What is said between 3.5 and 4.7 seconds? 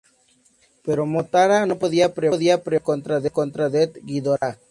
Death Ghidorah.